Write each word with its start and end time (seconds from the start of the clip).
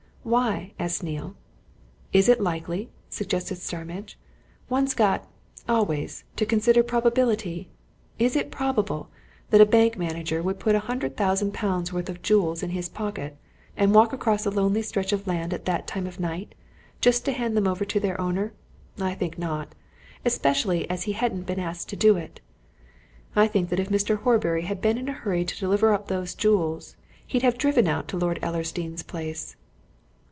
"Why?" 0.23 0.73
asked 0.77 1.01
Neale. 1.01 1.33
"Is 2.13 2.29
it 2.29 2.39
likely?" 2.39 2.91
suggested 3.09 3.57
Starmidge. 3.57 4.19
"One's 4.69 4.93
got 4.93 5.27
always 5.67 6.25
to 6.35 6.45
consider 6.45 6.83
probability. 6.83 7.71
Is 8.19 8.35
it 8.35 8.51
probable 8.51 9.09
that 9.49 9.61
a 9.61 9.65
bank 9.65 9.97
manager 9.97 10.43
would 10.43 10.59
put 10.59 10.75
a 10.75 10.79
hundred 10.81 11.17
thousand 11.17 11.55
pounds' 11.55 11.91
worth 11.91 12.07
of 12.07 12.21
jewels 12.21 12.61
in 12.61 12.69
his 12.69 12.87
pocket, 12.87 13.35
and 13.75 13.95
walk 13.95 14.13
across 14.13 14.45
a 14.45 14.51
lonely 14.51 14.83
stretch 14.83 15.11
of 15.11 15.25
land 15.25 15.55
at 15.55 15.65
that 15.65 15.87
time 15.87 16.05
of 16.05 16.19
night, 16.19 16.53
just 17.01 17.25
to 17.25 17.31
hand 17.31 17.57
them 17.57 17.67
over 17.67 17.83
to 17.85 17.99
their 17.99 18.21
owner? 18.21 18.53
I 18.99 19.15
think 19.15 19.39
not 19.39 19.73
especially 20.23 20.87
as 20.87 21.03
he 21.03 21.13
hadn't 21.13 21.47
been 21.47 21.59
asked 21.59 21.89
to 21.89 21.95
do 21.95 22.13
so. 22.13 22.27
I 23.35 23.47
think 23.47 23.69
that 23.71 23.79
if 23.79 23.89
Mr. 23.89 24.17
Horbury 24.19 24.65
had 24.65 24.81
been 24.81 24.99
in 24.99 25.09
a 25.09 25.13
hurry 25.13 25.45
to 25.45 25.59
deliver 25.59 25.91
up 25.91 26.09
these 26.09 26.35
jewels, 26.35 26.95
he'd 27.25 27.41
have 27.41 27.57
driven 27.57 27.87
out 27.87 28.07
to 28.09 28.17
Lord 28.17 28.37
Ellersdeane's 28.43 29.01
place." 29.01 29.55